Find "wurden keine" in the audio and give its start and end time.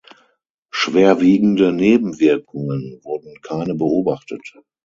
3.03-3.75